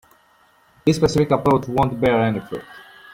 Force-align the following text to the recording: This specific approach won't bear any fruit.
This 0.83 0.95
specific 0.95 1.29
approach 1.29 1.67
won't 1.67 2.01
bear 2.01 2.21
any 2.23 2.39
fruit. 2.39 2.63